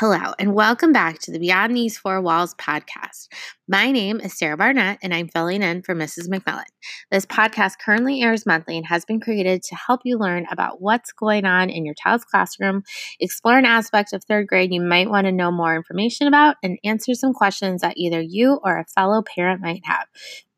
Hello, 0.00 0.32
and 0.38 0.54
welcome 0.54 0.94
back 0.94 1.18
to 1.18 1.30
the 1.30 1.38
Beyond 1.38 1.76
These 1.76 1.98
Four 1.98 2.22
Walls 2.22 2.54
podcast. 2.54 3.28
My 3.68 3.92
name 3.92 4.18
is 4.18 4.32
Sarah 4.32 4.56
Barnett, 4.56 4.98
and 5.02 5.12
I'm 5.12 5.28
filling 5.28 5.62
in 5.62 5.82
for 5.82 5.94
Mrs. 5.94 6.26
McMillan. 6.26 6.64
This 7.10 7.26
podcast 7.26 7.74
currently 7.84 8.22
airs 8.22 8.46
monthly 8.46 8.78
and 8.78 8.86
has 8.86 9.04
been 9.04 9.20
created 9.20 9.62
to 9.64 9.74
help 9.74 10.00
you 10.04 10.16
learn 10.16 10.46
about 10.50 10.80
what's 10.80 11.12
going 11.12 11.44
on 11.44 11.68
in 11.68 11.84
your 11.84 11.92
child's 11.92 12.24
classroom, 12.24 12.82
explore 13.20 13.58
an 13.58 13.66
aspect 13.66 14.14
of 14.14 14.24
third 14.24 14.46
grade 14.46 14.72
you 14.72 14.80
might 14.80 15.10
want 15.10 15.26
to 15.26 15.32
know 15.32 15.52
more 15.52 15.76
information 15.76 16.26
about, 16.26 16.56
and 16.62 16.78
answer 16.82 17.12
some 17.12 17.34
questions 17.34 17.82
that 17.82 17.98
either 17.98 18.22
you 18.22 18.58
or 18.64 18.78
a 18.78 18.86
fellow 18.86 19.22
parent 19.22 19.60
might 19.60 19.82
have. 19.84 20.06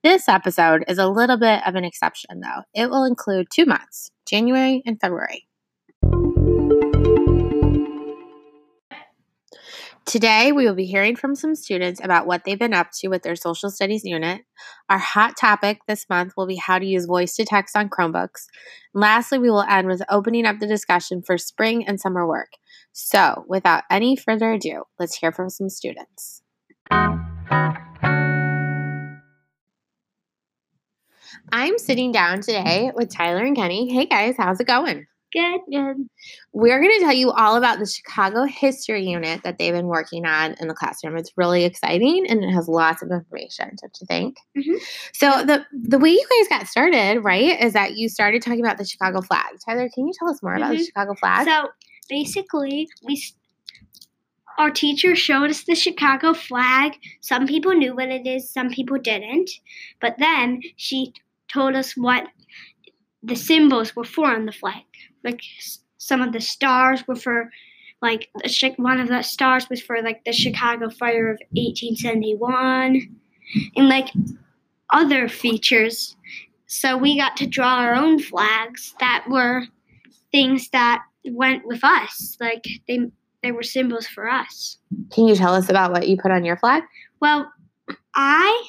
This 0.04 0.28
episode 0.28 0.84
is 0.86 0.98
a 0.98 1.08
little 1.08 1.36
bit 1.36 1.66
of 1.66 1.74
an 1.74 1.84
exception, 1.84 2.38
though. 2.38 2.62
It 2.74 2.90
will 2.90 3.02
include 3.02 3.48
two 3.52 3.66
months, 3.66 4.12
January 4.24 4.84
and 4.86 5.00
February. 5.00 5.48
Today, 10.12 10.52
we 10.52 10.66
will 10.66 10.74
be 10.74 10.84
hearing 10.84 11.16
from 11.16 11.34
some 11.34 11.54
students 11.54 11.98
about 12.04 12.26
what 12.26 12.44
they've 12.44 12.58
been 12.58 12.74
up 12.74 12.88
to 12.98 13.08
with 13.08 13.22
their 13.22 13.34
social 13.34 13.70
studies 13.70 14.04
unit. 14.04 14.42
Our 14.90 14.98
hot 14.98 15.38
topic 15.38 15.78
this 15.88 16.04
month 16.10 16.34
will 16.36 16.46
be 16.46 16.56
how 16.56 16.78
to 16.78 16.84
use 16.84 17.06
voice 17.06 17.34
to 17.36 17.46
text 17.46 17.74
on 17.74 17.88
Chromebooks. 17.88 18.44
And 18.92 19.00
lastly, 19.00 19.38
we 19.38 19.48
will 19.48 19.62
end 19.62 19.88
with 19.88 20.02
opening 20.10 20.44
up 20.44 20.58
the 20.58 20.66
discussion 20.66 21.22
for 21.22 21.38
spring 21.38 21.86
and 21.86 21.98
summer 21.98 22.28
work. 22.28 22.50
So, 22.92 23.46
without 23.48 23.84
any 23.90 24.14
further 24.14 24.52
ado, 24.52 24.82
let's 24.98 25.16
hear 25.16 25.32
from 25.32 25.48
some 25.48 25.70
students. 25.70 26.42
I'm 31.50 31.78
sitting 31.78 32.12
down 32.12 32.42
today 32.42 32.90
with 32.94 33.08
Tyler 33.08 33.44
and 33.44 33.56
Kenny. 33.56 33.90
Hey 33.90 34.04
guys, 34.04 34.34
how's 34.36 34.60
it 34.60 34.66
going? 34.66 35.06
Good, 35.32 35.60
good. 35.70 35.96
We're 36.52 36.78
going 36.80 36.92
to 36.98 37.04
tell 37.04 37.14
you 37.14 37.30
all 37.30 37.56
about 37.56 37.78
the 37.78 37.86
Chicago 37.86 38.44
History 38.44 39.04
Unit 39.08 39.42
that 39.44 39.56
they've 39.58 39.72
been 39.72 39.86
working 39.86 40.26
on 40.26 40.54
in 40.60 40.68
the 40.68 40.74
classroom. 40.74 41.16
It's 41.16 41.32
really 41.36 41.64
exciting 41.64 42.26
and 42.28 42.44
it 42.44 42.50
has 42.52 42.68
lots 42.68 43.02
of 43.02 43.10
information, 43.10 43.70
don't 43.80 43.96
you 44.00 44.06
think? 44.06 44.36
Mhm. 44.56 44.78
So 45.14 45.44
the 45.44 45.64
the 45.72 45.98
way 45.98 46.10
you 46.10 46.26
guys 46.28 46.58
got 46.58 46.68
started, 46.68 47.20
right, 47.22 47.58
is 47.62 47.72
that 47.72 47.96
you 47.96 48.10
started 48.10 48.42
talking 48.42 48.60
about 48.60 48.76
the 48.76 48.84
Chicago 48.84 49.22
flag. 49.22 49.58
Tyler, 49.64 49.88
can 49.94 50.06
you 50.06 50.12
tell 50.18 50.28
us 50.28 50.42
more 50.42 50.54
about 50.54 50.72
the 50.72 50.76
Mhm. 50.78 50.86
Chicago 50.86 51.14
flag? 51.14 51.46
So 51.46 51.70
basically, 52.10 52.88
we 53.02 53.22
our 54.58 54.70
teacher 54.70 55.16
showed 55.16 55.48
us 55.48 55.64
the 55.64 55.74
Chicago 55.74 56.34
flag. 56.34 56.92
Some 57.22 57.46
people 57.46 57.72
knew 57.72 57.94
what 57.96 58.10
it 58.10 58.26
is, 58.26 58.50
some 58.50 58.68
people 58.68 58.98
didn't. 58.98 59.50
But 59.98 60.16
then 60.18 60.60
she 60.76 61.14
told 61.48 61.74
us 61.74 61.96
what 61.96 62.28
the 63.22 63.34
symbols 63.34 63.96
were 63.96 64.04
for 64.04 64.26
on 64.26 64.44
the 64.44 64.52
flag. 64.52 64.84
Like 65.24 65.40
some 65.98 66.20
of 66.20 66.32
the 66.32 66.40
stars 66.40 67.06
were 67.06 67.16
for 67.16 67.50
like 68.00 68.28
the 68.42 68.74
one 68.76 69.00
of 69.00 69.08
the 69.08 69.22
stars 69.22 69.70
was 69.70 69.80
for 69.80 70.02
like 70.02 70.24
the 70.24 70.32
Chicago 70.32 70.90
fire 70.90 71.30
of 71.30 71.38
1871 71.52 73.00
and 73.76 73.88
like 73.88 74.08
other 74.92 75.28
features. 75.28 76.16
So 76.66 76.96
we 76.96 77.16
got 77.16 77.36
to 77.36 77.46
draw 77.46 77.76
our 77.76 77.94
own 77.94 78.18
flags 78.18 78.94
that 78.98 79.24
were 79.28 79.64
things 80.32 80.68
that 80.70 81.02
went 81.24 81.66
with 81.66 81.84
us. 81.84 82.36
Like 82.40 82.64
they 82.88 83.10
they 83.42 83.52
were 83.52 83.62
symbols 83.62 84.06
for 84.06 84.28
us. 84.28 84.78
can 85.12 85.26
you 85.26 85.34
tell 85.34 85.54
us 85.54 85.68
about 85.68 85.92
what 85.92 86.08
you 86.08 86.16
put 86.16 86.30
on 86.30 86.44
your 86.44 86.56
flag? 86.56 86.84
Well, 87.20 87.52
I 88.14 88.64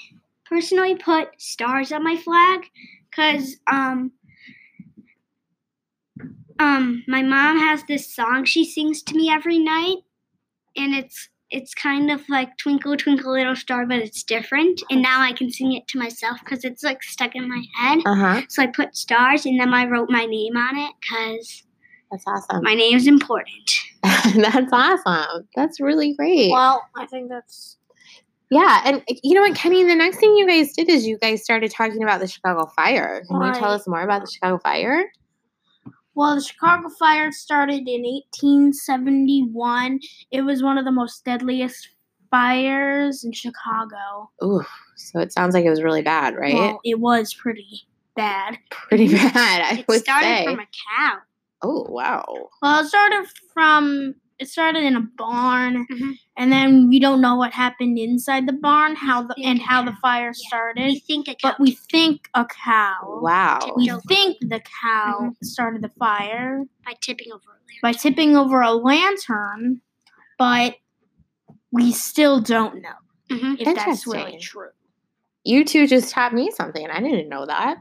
personally 0.46 0.96
put 0.96 1.30
stars 1.38 1.92
on 1.92 2.04
my 2.04 2.18
flag 2.18 2.62
because 3.10 3.58
um 3.72 4.12
um 6.64 7.04
my 7.08 7.22
mom 7.22 7.58
has 7.58 7.84
this 7.88 8.14
song 8.14 8.46
she 8.46 8.64
sings 8.66 9.02
to 9.04 9.16
me 9.16 9.30
every 9.32 9.60
night, 9.60 9.98
and 10.76 10.94
it's 10.96 11.30
it's 11.54 11.76
kind 11.76 12.10
of 12.10 12.28
like 12.30 12.58
Twinkle 12.58 12.98
Twinkle 12.98 13.34
Little 13.34 13.56
Star, 13.56 13.86
but 13.86 13.98
it's 13.98 14.24
different. 14.24 14.82
And 14.90 15.02
now 15.02 15.22
I 15.22 15.34
can 15.34 15.52
sing 15.52 15.74
it 15.74 15.88
to 15.90 16.00
myself 16.00 16.40
because 16.40 16.64
it's 16.64 16.84
like 16.84 17.04
stuck 17.04 17.36
in 17.36 17.48
my 17.48 17.64
head. 17.78 18.00
Uh 18.06 18.16
huh. 18.16 18.42
So 18.50 18.64
I 18.64 18.68
put 18.68 18.96
stars, 18.96 19.46
and 19.46 19.60
then 19.60 19.74
I 19.74 19.86
wrote 19.86 20.10
my 20.10 20.26
name 20.26 20.58
on 20.58 20.78
it 20.78 20.94
because 21.00 21.64
That's 22.12 22.24
awesome. 22.28 22.64
my 22.64 22.74
name's 22.74 23.08
important. 23.08 23.72
That's 24.04 24.72
awesome. 24.74 25.48
That's 25.56 25.80
really 25.80 26.16
great. 26.16 26.50
Well, 26.52 26.84
I 26.96 27.06
think 27.06 27.30
that's 27.30 27.78
Yeah, 28.50 28.82
and 28.86 29.04
you 29.24 29.36
know 29.36 29.42
what, 29.42 29.56
Kenny? 29.56 29.84
The 29.84 29.96
next 29.96 30.18
thing 30.18 30.36
you 30.36 30.48
guys 30.48 30.74
did 30.74 30.90
is 30.90 31.06
you 31.06 31.18
guys 31.20 31.44
started 31.44 31.72
talking 31.72 32.04
about 32.04 32.20
the 32.20 32.28
Chicago 32.28 32.66
Fire. 32.76 33.24
Can 33.30 33.42
you 33.42 33.54
tell 33.54 33.72
us 33.72 33.88
more 33.88 34.02
about 34.02 34.22
the 34.22 34.32
Chicago 34.32 34.58
Fire? 34.58 35.06
Well, 36.16 36.36
the 36.36 36.42
Chicago 36.42 36.90
fire 36.90 37.32
started 37.32 37.88
in 37.88 38.04
1871. 38.04 40.00
It 40.32 40.42
was 40.42 40.62
one 40.64 40.78
of 40.78 40.86
the 40.86 40.92
most 40.92 41.26
deadliest 41.26 41.90
fires 42.30 43.24
in 43.24 43.32
Chicago. 43.32 44.30
Ooh, 44.44 44.64
so 44.96 45.20
it 45.20 45.32
sounds 45.34 45.54
like 45.54 45.66
it 45.66 45.70
was 45.70 45.84
really 45.84 46.02
bad, 46.02 46.36
right? 46.36 46.54
Well, 46.54 46.80
it 46.84 47.00
was 47.00 47.34
pretty 47.34 47.82
bad. 48.16 48.58
Pretty 48.70 49.08
bad, 49.14 49.62
I 49.62 49.80
it 49.80 49.86
would 49.88 50.02
started 50.02 50.26
say. 50.28 50.46
from 50.46 50.60
a 50.60 50.68
cow. 50.98 51.18
oh 51.64 51.86
wow. 51.90 52.26
Well, 52.62 52.84
it 52.84 52.88
started 52.88 53.26
from 53.54 54.16
it 54.44 54.50
started 54.50 54.84
in 54.84 54.96
a 54.96 55.02
barn, 55.02 55.88
Mhm. 55.90 56.14
and 56.38 56.52
then 56.52 56.90
we 56.90 57.00
don't 57.00 57.22
know 57.22 57.36
what 57.36 57.52
happened 57.54 57.98
inside 57.98 58.46
the 58.48 58.54
barn, 58.54 58.96
how 58.96 59.24
the 59.24 59.34
and 59.44 59.60
a 59.60 59.64
how 59.64 59.82
the 59.84 59.92
cow. 59.92 59.98
fire 60.02 60.30
We 60.30 60.34
started. 60.48 61.02
think 61.08 61.28
a 61.30 61.36
cow. 61.36 61.50
But 61.52 61.60
we 61.60 61.72
think 61.72 62.30
a 62.36 62.46
cow. 62.46 63.20
Wow. 63.22 63.74
We 63.78 63.88
Joke. 63.88 64.04
think 64.08 64.38
the 64.42 64.60
cow 64.82 65.30
Mhm. 65.32 65.36
started 65.44 65.82
the 65.82 65.90
fire. 65.90 66.64
by 66.86 66.94
tipping 67.02 67.32
over 67.32 67.50
a 67.50 67.54
lamp. 67.54 67.82
by 67.82 67.92
tipping 67.94 68.36
over 68.36 68.62
a 68.62 68.74
lantern, 68.74 69.80
but 70.38 70.76
we 71.72 71.92
still 71.94 72.40
don't 72.42 72.82
know 72.82 73.00
Mhm. 73.32 73.56
if 73.60 73.76
that's 73.76 74.06
really 74.06 74.38
true. 74.38 74.70
You 75.46 75.64
two 75.66 75.88
just 75.88 76.12
taught 76.12 76.34
me 76.34 76.52
something. 76.52 76.90
I 76.90 77.00
didn't 77.00 77.30
know 77.30 77.46
that. 77.46 77.78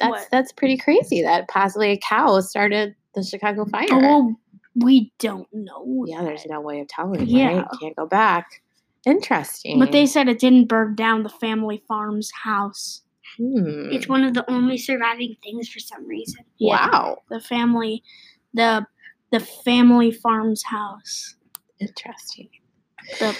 That's 0.00 0.10
What? 0.10 0.28
that's 0.30 0.52
pretty 0.52 0.76
crazy 0.78 1.22
that 1.22 1.48
possibly 1.48 1.90
a 1.90 1.98
cow 1.98 2.40
started 2.40 2.94
the 3.14 3.22
Chicago 3.22 3.64
Fire. 3.66 3.86
Oh, 3.90 3.98
well, 3.98 4.36
we 4.82 5.12
don't 5.18 5.48
know. 5.52 6.04
yeah, 6.06 6.22
there's 6.22 6.46
no 6.46 6.60
way 6.60 6.80
of 6.80 6.88
telling, 6.88 7.26
Yeah. 7.26 7.58
right? 7.58 7.66
Can't 7.80 7.96
go 7.96 8.06
back. 8.06 8.62
Interesting. 9.06 9.78
But 9.78 9.92
they 9.92 10.06
said 10.06 10.28
it 10.28 10.38
didn't 10.38 10.66
burn 10.68 10.94
down 10.94 11.22
the 11.22 11.28
family 11.28 11.82
farm's 11.88 12.30
house. 12.32 13.02
Hmm. 13.36 13.90
It's 13.92 14.08
one 14.08 14.24
of 14.24 14.34
the 14.34 14.48
only 14.50 14.76
surviving 14.78 15.36
things 15.42 15.68
for 15.68 15.78
some 15.78 16.06
reason. 16.06 16.44
Wow. 16.60 17.18
The 17.30 17.40
family, 17.40 18.02
the 18.54 18.86
the 19.30 19.40
family 19.40 20.10
farm's 20.10 20.62
house. 20.64 21.34
Interesting. 21.80 22.48
The- 23.20 23.36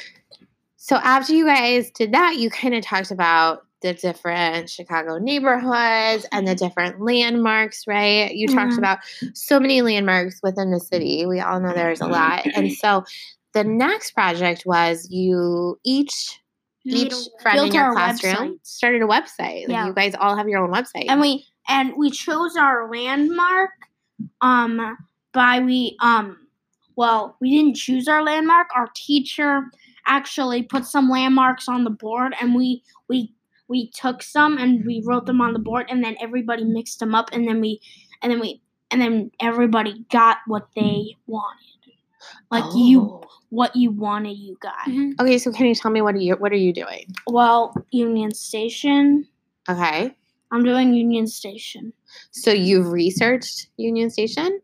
So 0.76 0.96
after 0.96 1.34
you 1.34 1.44
guys 1.44 1.90
did 1.90 2.12
that, 2.12 2.36
you 2.38 2.48
kind 2.50 2.74
of 2.74 2.82
talked 2.84 3.10
about 3.10 3.66
the 3.82 3.94
different 3.94 4.68
Chicago 4.68 5.18
neighborhoods 5.18 6.26
and 6.32 6.46
the 6.48 6.54
different 6.54 7.00
landmarks, 7.00 7.86
right? 7.86 8.34
You 8.34 8.48
talked 8.48 8.72
Mhm. 8.72 8.78
about 8.78 8.98
so 9.34 9.60
many 9.60 9.82
landmarks 9.82 10.40
within 10.42 10.70
the 10.70 10.80
city. 10.80 11.24
We 11.26 11.40
all 11.40 11.60
know 11.60 11.72
there's 11.74 12.00
a 12.00 12.06
lot. 12.08 12.44
And 12.56 12.72
so 12.82 13.04
the 13.54 13.64
next 13.64 14.12
project 14.12 14.64
was 14.66 15.08
you 15.10 15.78
each 15.84 16.40
each 16.84 17.12
friend 17.42 17.66
in 17.66 17.74
your 17.74 17.92
classroom 17.92 18.34
website. 18.54 18.58
started 18.66 19.02
a 19.02 19.06
website. 19.06 19.62
Like 19.62 19.68
Yeah. 19.68 19.86
you 19.86 19.92
guys 19.94 20.14
all 20.18 20.34
have 20.36 20.48
your 20.48 20.62
own 20.64 20.70
website. 20.70 21.04
And 21.08 21.20
we 21.20 21.44
and 21.68 21.92
we 21.98 22.10
chose 22.10 22.56
our 22.56 22.90
landmark 22.90 23.70
um 24.40 24.96
by 25.32 25.60
we 25.60 25.96
um 26.00 26.36
well, 26.96 27.36
we 27.40 27.56
didn't 27.56 27.76
choose 27.76 28.08
our 28.08 28.24
landmark. 28.24 28.66
Our 28.74 28.88
teacher 28.96 29.62
actually 30.06 30.62
put 30.64 30.84
some 30.84 31.08
landmarks 31.08 31.68
on 31.68 31.84
the 31.84 31.90
board 31.90 32.34
and 32.40 32.54
we 32.54 32.82
we 33.08 33.32
we 33.68 33.90
took 33.90 34.22
some 34.22 34.58
and 34.58 34.84
we 34.84 35.02
wrote 35.04 35.26
them 35.26 35.40
on 35.40 35.52
the 35.52 35.58
board 35.58 35.86
and 35.88 36.02
then 36.02 36.16
everybody 36.20 36.64
mixed 36.64 36.98
them 37.00 37.14
up 37.14 37.28
and 37.32 37.46
then 37.46 37.60
we 37.60 37.80
and 38.22 38.32
then 38.32 38.40
we 38.40 38.60
and 38.90 39.00
then 39.00 39.30
everybody 39.40 40.04
got 40.10 40.38
what 40.46 40.68
they 40.74 41.14
wanted. 41.26 41.64
Like 42.50 42.64
you 42.74 43.00
Oh. 43.02 43.24
what 43.50 43.74
you 43.76 43.90
wanted 43.90 44.36
you 44.38 44.56
got. 44.60 44.86
Mhm. 44.86 45.12
Okay, 45.20 45.38
so 45.38 45.52
can 45.52 45.66
you 45.66 45.74
tell 45.74 45.90
me 45.90 46.00
what 46.02 46.14
are 46.14 46.18
you 46.18 46.34
what 46.34 46.52
are 46.52 46.56
you 46.56 46.72
doing? 46.72 47.06
Well, 47.26 47.74
Union 47.90 48.32
Station. 48.34 49.26
Okay. 49.68 50.14
I'm 50.50 50.64
doing 50.64 50.94
Union 50.94 51.26
Station. 51.26 51.92
So 52.30 52.50
you've 52.50 52.90
researched 52.90 53.68
Union 53.76 54.08
Station? 54.10 54.60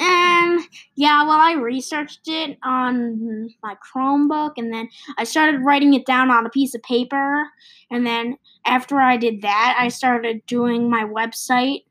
Um, 0.00 0.66
yeah, 0.96 1.22
well, 1.22 1.38
I 1.38 1.52
researched 1.52 2.26
it 2.26 2.58
on 2.64 3.50
my 3.62 3.76
Chromebook 3.76 4.52
and 4.56 4.72
then 4.72 4.88
I 5.18 5.24
started 5.24 5.60
writing 5.62 5.94
it 5.94 6.06
down 6.06 6.30
on 6.30 6.46
a 6.46 6.50
piece 6.50 6.74
of 6.74 6.82
paper. 6.82 7.44
And 7.90 8.06
then 8.06 8.38
after 8.64 9.00
I 9.00 9.16
did 9.16 9.42
that, 9.42 9.76
I 9.78 9.88
started 9.88 10.44
doing 10.46 10.88
my 10.88 11.04
website. 11.04 11.84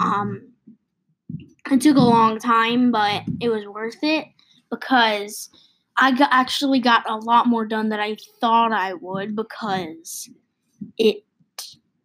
Um, 0.00 0.52
it 1.70 1.80
took 1.80 1.96
a 1.96 2.00
long 2.00 2.38
time, 2.38 2.90
but 2.90 3.22
it 3.40 3.48
was 3.50 3.66
worth 3.66 4.02
it 4.02 4.26
because 4.70 5.48
I 5.96 6.12
got, 6.12 6.28
actually 6.32 6.80
got 6.80 7.08
a 7.08 7.16
lot 7.16 7.46
more 7.46 7.66
done 7.66 7.88
than 7.88 8.00
I 8.00 8.16
thought 8.40 8.72
I 8.72 8.94
would 8.94 9.36
because 9.36 10.28
it 10.98 11.24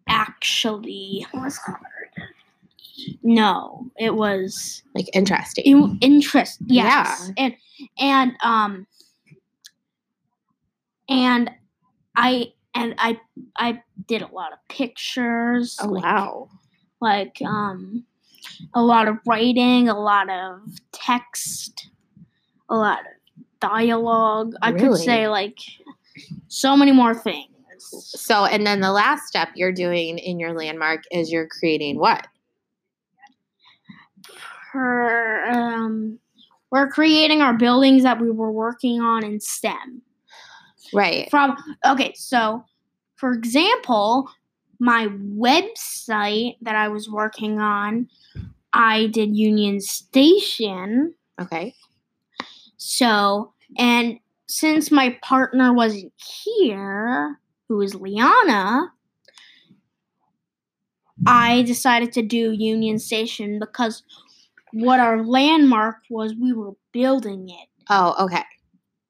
actually 0.07 1.25
was. 1.33 1.59
No, 3.23 3.89
it 3.97 4.15
was 4.15 4.83
Like 4.95 5.07
interesting. 5.13 5.63
in- 5.65 5.97
interest. 6.01 6.59
Yes. 6.67 7.31
Yeah. 7.37 7.45
And 7.45 7.55
and 7.99 8.31
um 8.43 8.87
and 11.09 11.51
I 12.15 12.53
and 12.75 12.95
I 12.97 13.19
I 13.57 13.81
did 14.07 14.21
a 14.21 14.27
lot 14.27 14.53
of 14.53 14.59
pictures. 14.69 15.77
oh 15.81 15.87
like, 15.87 16.03
wow. 16.03 16.49
Like 16.99 17.41
um 17.45 18.05
a 18.73 18.81
lot 18.81 19.07
of 19.07 19.17
writing, 19.25 19.89
a 19.89 19.99
lot 19.99 20.29
of 20.29 20.61
text, 20.91 21.89
a 22.69 22.75
lot 22.75 22.99
of 22.99 23.43
dialogue. 23.59 24.53
I 24.61 24.71
could 24.71 24.97
say 24.97 25.27
like 25.27 25.57
so 26.47 26.75
many 26.75 26.91
more 26.91 27.13
things. 27.13 27.47
So 27.79 28.45
and 28.45 28.65
then 28.65 28.79
the 28.81 28.91
last 28.91 29.27
step 29.27 29.49
you're 29.55 29.71
doing 29.71 30.19
in 30.19 30.39
your 30.39 30.53
landmark 30.53 31.03
is 31.11 31.31
you're 31.31 31.47
creating 31.47 31.97
what? 31.97 32.27
For 34.71 35.43
um 35.49 36.19
we're 36.71 36.89
creating 36.89 37.41
our 37.41 37.53
buildings 37.53 38.03
that 38.03 38.21
we 38.21 38.31
were 38.31 38.51
working 38.51 39.01
on 39.01 39.23
in 39.25 39.39
STEM. 39.41 40.01
Right. 40.93 41.29
from 41.29 41.55
okay 41.87 42.11
so 42.15 42.65
for 43.15 43.31
example 43.31 44.29
my 44.79 45.07
website 45.07 46.57
that 46.61 46.75
i 46.75 46.89
was 46.89 47.09
working 47.09 47.59
on 47.61 48.09
i 48.73 49.07
did 49.07 49.33
union 49.37 49.79
station 49.79 51.13
Okay. 51.39 51.73
so 52.75 53.53
and 53.77 54.19
since 54.47 54.91
my 54.91 55.17
partner 55.21 55.71
wasn't 55.73 56.11
here 56.17 57.39
who 57.69 57.79
is 57.79 57.95
liana 57.95 58.91
i 61.25 61.61
decided 61.61 62.11
to 62.11 62.21
do 62.21 62.51
union 62.51 62.99
station 62.99 63.59
because 63.59 64.03
what 64.73 64.99
our 64.99 65.23
landmark 65.25 65.97
was 66.09 66.33
we 66.39 66.53
were 66.53 66.71
building 66.91 67.49
it 67.49 67.67
Oh, 67.89 68.25
okay. 68.25 68.43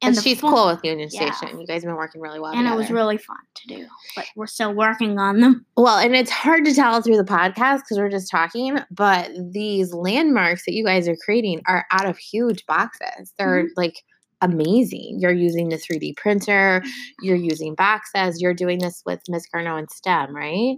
And 0.04 0.18
she's 0.20 0.40
fun- 0.40 0.52
cool 0.52 0.66
with 0.68 0.84
Union 0.84 1.10
yeah. 1.12 1.32
Station. 1.32 1.60
You 1.60 1.68
guys 1.68 1.84
have 1.84 1.90
been 1.90 1.96
working 1.96 2.22
really 2.22 2.40
well. 2.40 2.54
and 2.54 2.68
it 2.68 2.76
was 2.76 2.90
really 2.90 3.18
fun 3.18 3.38
to 3.54 3.68
do 3.76 3.86
but 4.16 4.26
we're 4.36 4.48
still 4.48 4.74
working 4.74 5.20
on 5.20 5.40
them 5.42 5.66
Well, 5.78 5.98
and 6.00 6.16
it's 6.16 6.32
hard 6.32 6.66
to 6.66 6.74
tell 6.74 7.02
through 7.02 7.18
the 7.18 7.24
podcast 7.24 7.80
because 7.82 7.98
we're 8.00 8.10
just 8.10 8.32
talking, 8.32 8.80
but 8.90 9.30
these 9.52 9.94
landmarks 9.94 10.66
that 10.66 10.74
you 10.74 10.84
guys 10.84 11.08
are 11.08 11.16
creating 11.24 11.62
are 11.68 11.86
out 11.92 12.10
of 12.10 12.18
huge 12.18 12.66
boxes. 12.66 13.32
They're 13.38 13.68
like 13.78 14.02
amazing. 14.42 15.18
You're 15.20 15.32
using 15.34 15.70
the 15.70 15.76
3D 15.78 16.18
printer, 16.18 16.82
you're 17.22 17.36
using 17.38 17.76
boxes, 17.76 18.42
you're 18.42 18.56
doing 18.56 18.80
this 18.80 19.04
with 19.06 19.22
Miss 19.30 19.46
Garneau 19.54 19.78
and 19.78 19.88
STEM, 19.92 20.36
right? 20.36 20.78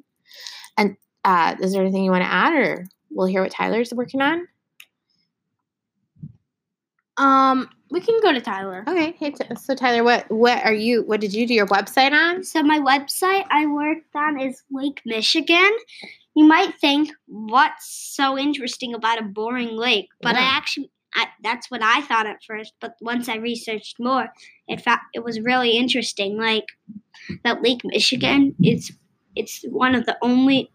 And 0.78 0.98
uh, 1.24 1.56
is 1.62 1.72
there 1.72 1.82
anything 1.82 2.04
you 2.04 2.12
want 2.12 2.24
to 2.26 2.30
add, 2.34 2.54
or 2.54 2.86
we'll 3.10 3.28
hear 3.28 3.42
what 3.42 3.52
Tyler's 3.54 3.94
working 3.94 4.22
on? 4.22 4.46
Um, 7.18 7.70
we 7.92 8.02
can 8.02 8.20
go 8.22 8.34
to 8.34 8.42
Tyler. 8.42 8.84
Okay. 8.88 9.16
Hey, 9.20 9.32
T- 9.32 9.56
so 9.56 9.76
Tyler, 9.76 10.04
what 10.04 10.30
what 10.32 10.64
are 10.66 10.74
you? 10.74 11.04
What 11.04 11.22
did 11.22 11.34
you 11.34 11.48
do 11.48 11.54
your 11.54 11.68
website 11.68 12.12
on? 12.12 12.44
So 12.44 12.64
my 12.64 12.80
website 12.80 13.46
I 13.50 13.68
worked 13.68 14.16
on 14.16 14.40
is 14.40 14.64
Lake 14.72 15.02
Michigan. 15.06 15.72
You 16.36 16.46
might 16.46 16.74
think, 16.80 17.12
what's 17.28 18.16
so 18.16 18.38
interesting 18.38 18.96
about 18.96 19.20
a 19.20 19.24
boring 19.24 19.78
lake? 19.78 20.10
But 20.24 20.36
I 20.36 20.42
actually, 20.42 20.90
I, 21.14 21.28
that's 21.44 21.70
what 21.70 21.84
I 21.84 22.02
thought 22.02 22.26
at 22.26 22.44
first. 22.44 22.74
But 22.82 22.96
once 23.02 23.30
I 23.30 23.36
researched 23.36 23.98
more, 24.00 24.30
it 24.68 24.82
fa- 24.82 25.02
it 25.14 25.24
was 25.24 25.40
really 25.40 25.78
interesting. 25.78 26.38
Like 26.38 26.66
that 27.44 27.62
Lake 27.62 27.82
Michigan, 27.84 28.56
it's 28.60 28.92
it's 29.36 29.64
one 29.70 29.94
of 29.94 30.08
the 30.08 30.18
only 30.24 30.72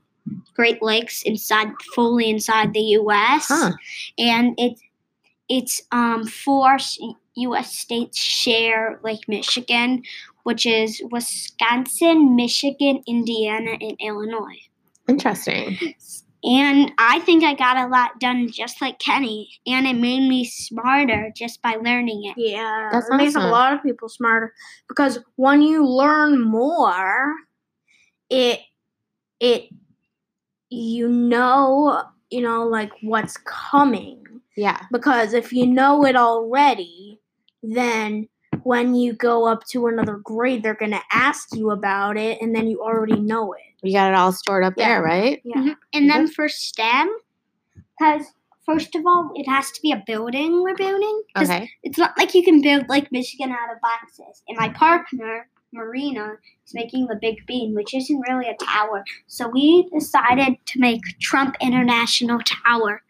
Great 0.54 0.82
Lakes 0.82 1.22
inside 1.22 1.68
fully 1.94 2.30
inside 2.30 2.72
the 2.72 2.80
U.S. 2.80 3.46
Huh. 3.48 3.72
and 4.18 4.54
it's 4.58 4.80
it's 5.48 5.82
um 5.92 6.26
four 6.26 6.78
U.S. 7.36 7.76
states 7.76 8.18
share 8.18 9.00
Lake 9.02 9.28
Michigan, 9.28 10.02
which 10.42 10.66
is 10.66 11.00
Wisconsin, 11.10 12.36
Michigan, 12.36 13.02
Indiana, 13.06 13.76
and 13.80 13.96
Illinois. 14.00 14.60
Interesting. 15.08 15.78
And 16.44 16.92
I 16.98 17.18
think 17.20 17.42
I 17.42 17.54
got 17.54 17.76
a 17.76 17.88
lot 17.88 18.20
done 18.20 18.48
just 18.50 18.80
like 18.80 19.00
Kenny, 19.00 19.50
and 19.66 19.86
it 19.86 19.94
made 19.94 20.28
me 20.28 20.44
smarter 20.44 21.32
just 21.34 21.60
by 21.62 21.74
learning 21.74 22.24
it. 22.24 22.34
Yeah, 22.36 22.90
That's 22.92 23.08
it 23.10 23.16
makes 23.16 23.34
a 23.34 23.40
lot 23.40 23.72
of 23.72 23.82
people 23.82 24.08
smarter 24.08 24.54
because 24.88 25.18
when 25.34 25.62
you 25.62 25.84
learn 25.84 26.40
more, 26.40 27.34
it 28.30 28.60
it 29.40 29.68
you 30.70 31.08
know 31.08 32.04
you 32.30 32.40
know 32.40 32.68
like 32.68 32.92
what's 33.02 33.36
coming 33.38 34.22
Yeah. 34.58 34.80
because 34.90 35.32
if 35.34 35.52
you 35.52 35.66
know 35.66 36.04
it 36.04 36.16
already, 36.16 37.20
then 37.62 38.28
when 38.64 38.94
you 38.96 39.12
go 39.12 39.46
up 39.46 39.64
to 39.70 39.86
another 39.86 40.16
grade, 40.16 40.62
they're 40.64 40.74
gonna 40.74 41.02
ask 41.12 41.54
you 41.54 41.70
about 41.70 42.16
it, 42.16 42.42
and 42.42 42.54
then 42.54 42.66
you 42.66 42.80
already 42.82 43.20
know 43.20 43.52
it. 43.52 43.62
You 43.82 43.92
got 43.92 44.10
it 44.12 44.16
all 44.16 44.32
stored 44.32 44.64
up 44.64 44.74
Yeah. 44.76 44.88
there, 44.88 45.02
right? 45.02 45.40
Yeah. 45.44 45.60
Mhm. 45.62 45.76
And 45.94 46.10
then 46.10 46.26
for 46.26 46.48
STEM, 46.48 47.08
because 47.98 48.32
first 48.66 48.94
of 48.96 49.06
all, 49.06 49.30
it 49.36 49.48
has 49.48 49.70
to 49.70 49.80
be 49.80 49.92
a 49.92 50.02
building 50.06 50.62
we're 50.62 50.74
building. 50.74 51.22
Okay. 51.36 51.70
It's 51.84 51.96
not 51.98 52.18
like 52.18 52.34
you 52.34 52.42
can 52.42 52.60
build 52.60 52.88
like 52.88 53.12
Michigan 53.12 53.52
out 53.52 53.72
of 53.72 53.80
boxes. 53.80 54.42
And 54.48 54.58
my 54.58 54.70
partner, 54.70 55.48
Marina, 55.72 56.36
is 56.66 56.74
making 56.74 57.06
the 57.06 57.16
big 57.16 57.46
bean, 57.46 57.74
which 57.74 57.94
isn't 57.94 58.20
really 58.28 58.48
a 58.48 58.56
tower. 58.64 59.04
So 59.28 59.48
we 59.48 59.88
decided 59.90 60.56
to 60.66 60.80
make 60.80 61.02
Trump 61.20 61.56
International 61.60 62.40
Tower. 62.40 63.02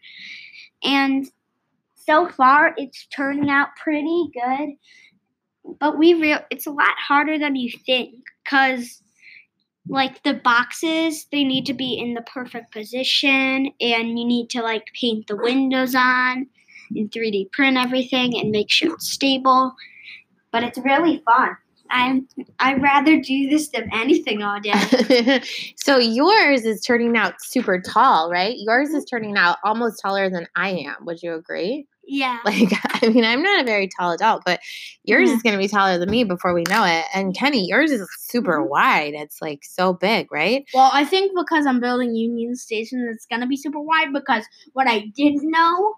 And 0.83 1.29
so 2.09 2.27
far, 2.29 2.73
it's 2.77 3.07
turning 3.15 3.49
out 3.49 3.69
pretty 3.81 4.29
good. 4.33 4.69
But 5.79 5.97
we 5.97 6.15
real 6.15 6.39
it's 6.49 6.65
a 6.65 6.71
lot 6.71 6.95
harder 6.97 7.37
than 7.37 7.55
you 7.55 7.71
think 7.85 8.15
because 8.43 9.01
like 9.87 10.23
the 10.23 10.33
boxes 10.33 11.27
they 11.31 11.43
need 11.43 11.65
to 11.65 11.73
be 11.73 11.93
in 11.99 12.13
the 12.13 12.21
perfect 12.21 12.71
position 12.71 13.71
and 13.79 14.19
you 14.19 14.25
need 14.25 14.49
to 14.51 14.61
like 14.61 14.85
paint 14.99 15.27
the 15.27 15.35
windows 15.35 15.95
on 15.95 16.47
and 16.95 17.11
3D 17.11 17.51
print 17.51 17.77
everything 17.77 18.37
and 18.37 18.51
make 18.51 18.71
sure 18.71 18.93
it's 18.93 19.11
stable. 19.11 19.75
But 20.51 20.63
it's 20.63 20.79
really 20.79 21.21
fun. 21.25 21.55
I'm 21.91 22.27
I'd 22.59 22.81
rather 22.81 23.19
do 23.19 23.49
this 23.49 23.69
than 23.69 23.89
anything 23.93 24.41
all 24.41 24.59
day. 24.59 25.41
so 25.75 25.97
yours 25.97 26.65
is 26.65 26.81
turning 26.81 27.15
out 27.17 27.35
super 27.41 27.79
tall, 27.79 28.31
right? 28.31 28.55
Yours 28.57 28.89
is 28.89 29.03
mm-hmm. 29.03 29.15
turning 29.15 29.37
out 29.37 29.57
almost 29.63 29.99
taller 30.01 30.29
than 30.29 30.47
I 30.55 30.69
am. 30.69 31.05
Would 31.05 31.21
you 31.21 31.33
agree? 31.33 31.85
Yeah. 32.09 32.39
Like, 32.43 32.71
I 33.03 33.09
mean, 33.09 33.23
I'm 33.23 33.43
not 33.43 33.61
a 33.61 33.65
very 33.65 33.87
tall 33.87 34.11
adult, 34.11 34.41
but 34.45 34.59
yours 35.03 35.29
Yeah. 35.29 35.35
is 35.35 35.43
going 35.43 35.53
to 35.53 35.59
be 35.59 35.67
taller 35.67 35.97
than 35.97 36.09
me 36.09 36.23
before 36.23 36.53
we 36.53 36.63
know 36.67 36.83
it. 36.83 37.05
And 37.13 37.35
Kenny, 37.35 37.67
yours 37.67 37.91
is 37.91 38.07
super 38.19 38.59
mm-hmm. 38.59 38.69
wide. 38.69 39.13
It's 39.13 39.41
like 39.41 39.59
so 39.63 39.93
big, 39.93 40.31
right? 40.31 40.65
Well, 40.73 40.89
I 40.93 41.05
think 41.05 41.31
because 41.37 41.65
I'm 41.65 41.79
building 41.79 42.15
Union 42.15 42.55
Station, 42.55 43.07
it's 43.13 43.25
gonna 43.25 43.47
be 43.47 43.57
super 43.57 43.79
wide. 43.79 44.11
Because 44.13 44.45
what 44.73 44.87
I 44.87 45.11
didn't 45.15 45.49
know 45.49 45.95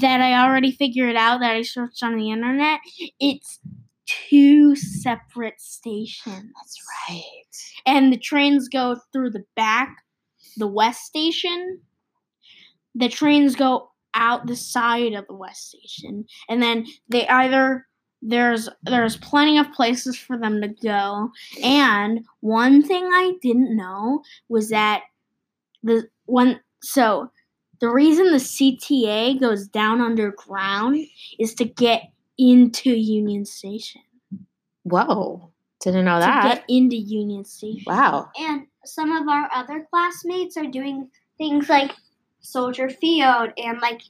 that 0.00 0.20
I 0.20 0.44
already 0.46 0.72
figured 0.72 1.16
out 1.16 1.40
that 1.40 1.52
I 1.52 1.62
searched 1.62 2.02
on 2.02 2.16
the 2.16 2.30
internet, 2.30 2.80
it's 3.18 3.58
two 4.06 4.76
separate 4.76 5.60
stations. 5.60 6.52
That's 6.54 6.80
right. 7.08 7.22
and 7.86 8.12
the 8.12 8.18
trains 8.18 8.68
go 8.68 8.96
through 9.12 9.30
the 9.30 9.44
back, 9.56 9.96
the 10.56 10.66
west 10.66 11.02
station. 11.04 11.80
The 12.94 13.08
trains 13.08 13.56
go 13.56 13.90
out 14.14 14.46
the 14.46 14.56
side 14.56 15.12
of 15.12 15.26
the 15.26 15.34
west 15.34 15.68
station, 15.68 16.26
and 16.48 16.62
then 16.62 16.86
they 17.08 17.26
either 17.28 17.86
there's 18.22 18.68
there's 18.82 19.16
plenty 19.18 19.58
of 19.58 19.72
places 19.72 20.16
for 20.16 20.38
them 20.38 20.60
to 20.62 20.68
go. 20.68 21.30
And 21.62 22.24
one 22.40 22.82
thing 22.82 23.04
I 23.04 23.34
didn't 23.42 23.76
know 23.76 24.22
was 24.48 24.70
that 24.70 25.02
the 25.82 26.08
one 26.24 26.60
so 26.82 27.30
the 27.80 27.90
reason 27.90 28.30
the 28.30 28.38
CTA 28.38 29.38
goes 29.38 29.68
down 29.68 30.00
underground 30.00 30.96
is 31.38 31.54
to 31.54 31.64
get 31.64 32.04
into 32.38 32.90
Union 32.90 33.44
Station. 33.44 34.02
Whoa. 34.84 35.50
Didn't 35.80 36.06
know 36.06 36.18
that. 36.18 36.42
To 36.42 36.48
get 36.48 36.64
into 36.68 36.96
Union 36.96 37.44
Station. 37.44 37.84
Wow. 37.86 38.30
And 38.38 38.66
some 38.84 39.12
of 39.12 39.28
our 39.28 39.50
other 39.52 39.86
classmates 39.90 40.56
are 40.56 40.66
doing 40.66 41.10
things 41.36 41.68
like 41.68 41.92
Soldier 42.44 42.88
Field 42.90 43.50
and 43.56 43.80
like 43.80 44.02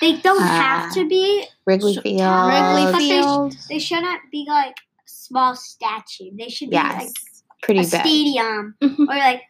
they 0.00 0.16
don't 0.16 0.42
Ah. 0.42 0.46
have 0.46 0.94
to 0.94 1.08
be 1.08 1.44
Wrigley 1.64 1.96
Field. 1.96 2.48
Wrigley 2.48 2.84
but 2.92 2.98
they 2.98 3.22
sh- 3.56 3.66
they 3.68 3.78
shouldn't 3.78 4.20
be 4.30 4.44
like 4.48 4.76
small 5.06 5.54
statue. 5.54 6.30
They 6.36 6.48
should 6.48 6.70
be 6.70 6.76
Yes. 6.76 7.04
like 7.04 7.12
Pretty 7.62 7.80
a 7.80 7.82
big. 7.84 8.00
stadium 8.00 8.74
Mhm. 8.82 8.98
or 9.08 9.16
like 9.16 9.42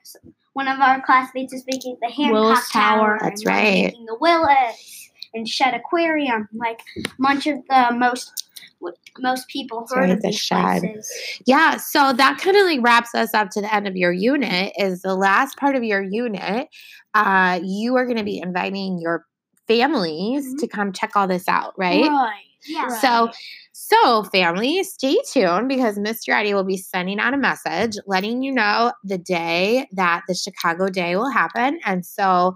one 0.53 0.69
of 0.69 0.79
our 0.81 1.01
classmates 1.01 1.53
is 1.53 1.65
making 1.67 1.97
the 2.01 2.09
Hancock 2.11 2.33
Willis 2.33 2.71
Tower. 2.71 2.99
Tower. 2.99 3.19
That's 3.23 3.41
and 3.45 3.49
right. 3.55 3.85
Making 3.87 4.07
the 4.07 4.17
Willis 4.21 5.11
and 5.35 5.49
Shedd 5.49 5.75
Aquarium, 5.75 6.49
like 6.53 6.81
bunch 7.19 7.49
of 7.49 7.59
the 7.69 7.89
most 7.97 8.44
what 8.85 8.95
most 9.19 9.49
people 9.49 9.87
heard 9.93 10.11
of 10.11 10.23
the 10.23 10.29
these 10.29 10.41
Shedd. 10.41 10.81
places. 10.81 11.13
Yeah, 11.47 11.79
so 11.79 12.13
that 12.13 12.39
kind 12.39 12.57
of 12.57 12.65
like 12.65 12.81
wraps 12.83 13.15
us 13.15 13.35
up 13.35 13.51
to 13.51 13.61
the 13.61 13.75
end 13.75 13.89
of 13.89 13.97
your 13.97 14.13
unit. 14.13 14.73
Is 14.79 15.03
the 15.03 15.15
last 15.15 15.57
part 15.57 15.75
of 15.75 15.83
your 15.83 16.03
unit. 16.03 16.69
Uh, 17.15 17.61
you 17.65 17.97
are 17.97 18.05
going 18.05 18.19
to 18.19 18.25
be 18.25 18.39
inviting 18.39 18.99
your 19.01 19.25
families 19.67 20.47
Mhm. 20.47 20.59
to 20.59 20.67
come 20.69 20.93
check 20.93 21.13
all 21.17 21.27
this 21.27 21.49
out, 21.49 21.73
right? 21.79 22.05
Right. 22.05 22.43
Yeah. 22.67 22.89
So, 23.01 23.31
so 23.73 24.23
family, 24.25 24.83
stay 24.85 25.19
tuned 25.33 25.69
because 25.69 25.99
Miss 25.99 26.25
Giratti 26.27 26.55
will 26.55 26.65
be 26.65 26.77
sending 26.77 27.19
out 27.21 27.35
a 27.35 27.37
message 27.37 27.97
letting 28.07 28.43
you 28.43 28.53
know 28.53 28.93
the 29.05 29.19
day 29.19 29.87
that 29.93 30.23
the 30.29 30.35
Chicago 30.35 30.89
Day 30.89 31.17
will 31.17 31.31
happen, 31.31 31.79
and 31.85 32.05
so 32.07 32.55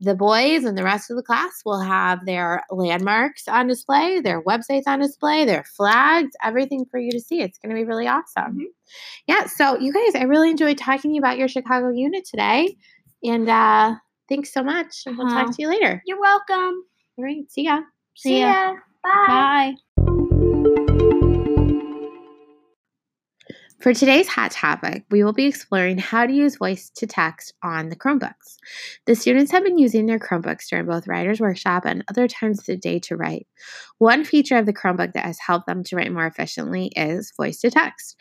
the 0.00 0.14
boys 0.14 0.62
and 0.64 0.78
the 0.78 0.84
rest 0.84 1.10
of 1.10 1.16
the 1.16 1.22
class 1.24 1.62
will 1.64 1.80
have 1.80 2.24
their 2.24 2.62
landmarks 2.70 3.48
on 3.48 3.66
display, 3.66 4.20
their 4.20 4.40
websites 4.42 4.84
on 4.86 5.00
display, 5.00 5.44
their 5.44 5.64
flags, 5.64 6.30
everything 6.44 6.84
for 6.88 7.00
you 7.00 7.10
to 7.10 7.18
see. 7.18 7.40
It's 7.40 7.58
going 7.58 7.74
to 7.74 7.80
be 7.80 7.84
really 7.84 8.06
awesome. 8.06 8.58
Mhm. 8.60 8.64
Yeah. 9.26 9.46
So, 9.46 9.76
you 9.80 9.92
guys, 9.92 10.14
I 10.14 10.22
really 10.24 10.50
enjoyed 10.50 10.78
talking 10.78 11.10
to 11.10 11.14
you 11.16 11.18
about 11.20 11.36
your 11.38 11.48
Chicago 11.48 11.90
unit 11.90 12.24
today, 12.24 12.76
and 13.24 13.48
uh, 13.48 13.96
thanks 14.28 14.52
so 14.52 14.62
much. 14.62 15.02
And 15.06 15.18
we'll 15.18 15.26
Uh-huh. 15.26 15.46
talk 15.46 15.56
to 15.56 15.62
you 15.62 15.68
later. 15.68 16.00
You're 16.06 16.20
welcome. 16.20 16.84
All 17.18 17.24
right. 17.24 17.50
See 17.50 17.64
ya. 17.64 17.80
See 18.14 18.28
See 18.28 18.40
ya. 18.40 18.52
ya. 18.52 18.74
Bye. 19.08 19.26
Bye. 19.26 19.74
For 23.80 23.94
today's 23.94 24.26
hot 24.26 24.50
topic, 24.50 25.04
we 25.10 25.22
will 25.22 25.32
be 25.32 25.46
exploring 25.46 25.98
how 25.98 26.26
to 26.26 26.32
use 26.32 26.56
voice 26.56 26.90
to 26.96 27.06
text 27.06 27.54
on 27.62 27.88
the 27.88 27.96
Chromebooks. 27.96 28.56
The 29.06 29.14
students 29.14 29.52
have 29.52 29.62
been 29.62 29.78
using 29.78 30.06
their 30.06 30.18
Chromebooks 30.18 30.68
during 30.68 30.86
both 30.86 31.06
Writer's 31.06 31.40
Workshop 31.40 31.84
and 31.86 32.04
other 32.10 32.26
times 32.26 32.58
of 32.58 32.66
the 32.66 32.76
day 32.76 32.98
to 33.00 33.16
write. 33.16 33.46
One 33.98 34.24
feature 34.24 34.58
of 34.58 34.66
the 34.66 34.74
Chromebook 34.74 35.12
that 35.12 35.24
has 35.24 35.38
helped 35.38 35.66
them 35.66 35.84
to 35.84 35.96
write 35.96 36.12
more 36.12 36.26
efficiently 36.26 36.90
is 36.96 37.32
voice 37.36 37.60
to 37.60 37.70
text. 37.70 38.16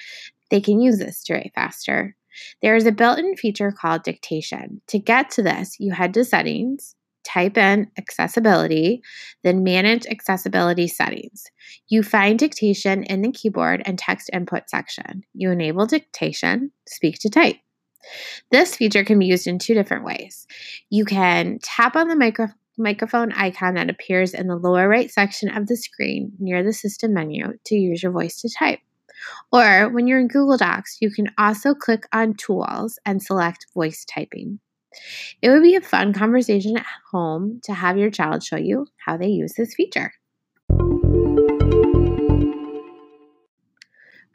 They 0.52 0.62
can 0.62 0.80
use 0.80 1.00
this 1.00 1.24
to 1.24 1.34
write 1.34 1.52
faster. 1.56 2.16
There 2.62 2.76
is 2.76 2.86
a 2.86 2.92
built 2.92 3.18
in 3.18 3.36
feature 3.36 3.72
called 3.72 4.04
dictation. 4.04 4.82
To 4.90 5.00
get 5.00 5.32
to 5.32 5.42
this, 5.42 5.80
you 5.80 5.92
head 5.92 6.14
to 6.14 6.24
Settings, 6.24 6.96
type 7.28 7.58
in 7.58 7.92
Accessibility, 7.98 9.02
then 9.44 9.64
Manage 9.64 10.06
Accessibility 10.08 10.88
Settings. 10.88 11.46
You 11.88 12.02
find 12.04 12.40
dictation 12.40 13.04
in 13.04 13.22
the 13.22 13.32
keyboard 13.32 13.82
and 13.86 14.00
text 14.00 14.30
input 14.32 14.70
section. 14.70 15.24
You 15.34 15.52
enable 15.52 15.86
dictation, 15.86 16.72
speak 16.88 17.20
to 17.20 17.30
type. 17.30 17.58
This 18.52 18.76
feature 18.76 19.04
can 19.04 19.20
be 19.20 19.26
used 19.26 19.48
in 19.48 19.60
two 19.60 19.74
different 19.74 20.06
ways. 20.06 20.48
You 20.90 21.04
can 21.04 21.60
tap 21.62 21.96
on 21.96 22.08
the 22.08 22.16
micro- 22.16 22.48
microphone 22.78 23.32
icon 23.34 23.74
that 23.74 23.90
appears 23.90 24.34
in 24.34 24.48
the 24.48 24.56
lower 24.56 24.88
right 24.88 25.12
section 25.12 25.50
of 25.50 25.68
the 25.68 25.76
screen 25.76 26.32
near 26.40 26.64
the 26.64 26.74
system 26.74 27.14
menu 27.14 27.58
to 27.66 27.76
use 27.76 28.02
your 28.02 28.12
voice 28.12 28.42
to 28.42 28.50
type. 28.50 28.80
Or 29.52 29.90
when 29.90 30.08
you're 30.08 30.20
in 30.20 30.28
Google 30.28 30.58
Docs, 30.58 30.98
you 31.02 31.12
can 31.12 31.28
also 31.38 31.74
click 31.74 32.04
on 32.14 32.36
Tools 32.36 33.00
and 33.06 33.22
select 33.22 33.66
Voice 33.74 34.06
Typing. 34.06 34.60
It 35.42 35.50
would 35.50 35.64
be 35.64 35.76
a 35.76 35.82
fun 35.82 36.14
conversation 36.14 36.78
at 36.78 36.86
home 37.12 37.60
to 37.64 37.74
have 37.74 37.98
your 37.98 38.12
child 38.12 38.44
show 38.44 38.58
you 38.58 38.88
how 39.06 39.18
they 39.18 39.28
use 39.28 39.54
this 39.58 39.74
feature. 39.76 40.14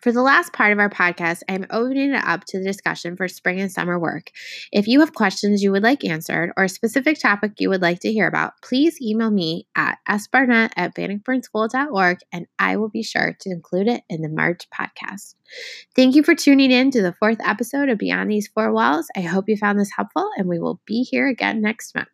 For 0.02 0.11
the 0.11 0.23
last 0.23 0.52
part 0.52 0.73
of 0.73 0.80
our 0.80 0.90
podcast, 0.90 1.42
I 1.49 1.54
am 1.54 1.66
opening 1.71 2.12
it 2.12 2.25
up 2.25 2.44
to 2.47 2.59
the 2.59 2.64
discussion 2.64 3.16
for 3.16 3.28
spring 3.28 3.61
and 3.61 3.71
summer 3.71 4.00
work. 4.00 4.32
If 4.73 4.88
you 4.88 4.99
have 4.99 5.14
questions 5.14 5.62
you 5.62 5.71
would 5.71 5.85
like 5.85 6.04
answered 6.04 6.52
or 6.56 6.64
a 6.64 6.68
specific 6.68 7.21
topic 7.21 7.52
you 7.59 7.68
would 7.68 7.82
like 7.82 8.00
to 8.00 8.12
hear 8.12 8.26
about, 8.26 8.54
please 8.62 9.00
email 9.00 9.30
me 9.30 9.68
at 9.76 9.99
sbarnett 10.09 10.73
at 10.76 10.97
bannockburnschool.org 10.97 12.18
and 12.32 12.47
I 12.59 12.76
will 12.78 12.88
be 12.88 13.04
sure 13.04 13.37
to 13.42 13.50
include 13.50 13.87
it 13.87 14.02
in 14.09 14.23
the 14.23 14.28
March 14.28 14.68
podcast. 14.76 15.37
Thank 15.94 16.16
you 16.16 16.25
for 16.25 16.35
tuning 16.35 16.73
in 16.73 16.90
to 16.90 17.02
the 17.02 17.14
fourth 17.21 17.38
episode 17.44 17.88
of 17.88 17.99
Beyond 17.99 18.28
These 18.28 18.49
Four 18.49 18.73
Walls. 18.73 19.06
I 19.16 19.21
hope 19.21 19.49
you 19.49 19.56
found 19.56 19.78
this 19.78 19.92
helpful 19.97 20.28
and 20.37 20.49
we 20.49 20.59
will 20.59 20.80
be 20.85 21.06
here 21.09 21.28
again 21.28 21.62
next 21.62 21.94
month. 21.94 22.09